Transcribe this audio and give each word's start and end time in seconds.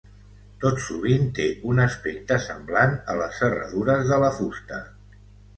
Tot 0.61 0.79
sovint, 0.85 1.27
té 1.39 1.45
un 1.73 1.83
aspecte 1.83 2.39
semblant 2.47 2.97
a 3.15 3.19
les 3.23 3.39
serradures 3.43 4.11
de 4.15 4.21
la 4.25 4.33
fusta. 4.43 4.85